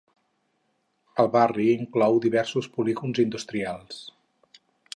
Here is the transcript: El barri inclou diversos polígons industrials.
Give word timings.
El 1.23 1.29
barri 1.35 1.67
inclou 1.73 2.17
diversos 2.23 2.71
polígons 2.79 3.21
industrials. 3.25 4.01